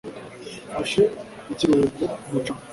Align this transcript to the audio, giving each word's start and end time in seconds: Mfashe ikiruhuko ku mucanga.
Mfashe 0.69 1.03
ikiruhuko 1.51 2.03
ku 2.21 2.27
mucanga. 2.33 2.63